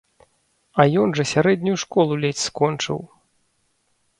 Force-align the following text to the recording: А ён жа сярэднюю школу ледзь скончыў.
А 0.83 0.85
ён 1.01 1.13
жа 1.19 1.25
сярэднюю 1.33 1.75
школу 1.83 2.13
ледзь 2.25 2.43
скончыў. 2.49 2.99